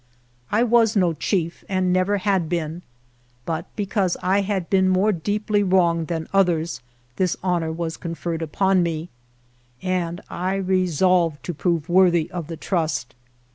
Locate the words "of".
12.31-12.47